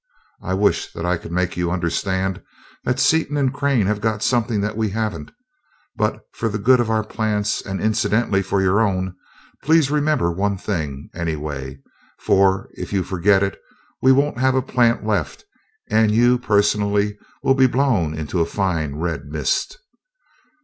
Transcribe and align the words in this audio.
I 0.41 0.55
wish 0.55 0.91
that 0.93 1.05
I 1.05 1.15
could 1.17 1.31
make 1.31 1.55
you 1.55 1.69
understand 1.69 2.41
that 2.85 2.99
Seaton 2.99 3.37
and 3.37 3.53
Crane 3.53 3.85
have 3.85 4.01
got 4.01 4.23
something 4.23 4.59
that 4.61 4.75
we 4.75 4.89
haven't 4.89 5.29
but 5.95 6.23
for 6.33 6.49
the 6.49 6.57
good 6.57 6.79
of 6.79 6.89
our 6.89 7.03
plants, 7.03 7.61
and 7.61 7.79
incidentally 7.79 8.41
for 8.41 8.63
your 8.63 8.79
own, 8.81 9.15
please 9.61 9.91
remember 9.91 10.31
one 10.31 10.57
thing, 10.57 11.11
anyway; 11.13 11.81
for 12.17 12.67
if 12.73 12.91
you 12.91 13.03
forget 13.03 13.43
it, 13.43 13.61
we 14.01 14.11
won't 14.11 14.39
have 14.39 14.55
a 14.55 14.63
plant 14.63 15.05
left 15.05 15.45
and 15.87 16.09
you 16.11 16.39
personally 16.39 17.15
will 17.43 17.53
be 17.53 17.67
blown 17.67 18.15
into 18.15 18.41
a 18.41 18.45
fine 18.47 18.95
red 18.95 19.25
mist. 19.27 19.77